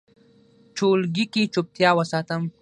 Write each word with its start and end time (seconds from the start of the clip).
ټولګي 0.75 1.25
کې 1.33 1.51
چوپتیا 1.53 1.89
وساتم. 1.95 2.41